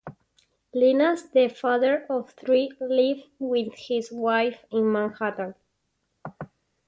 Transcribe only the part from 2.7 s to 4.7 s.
lives with his wife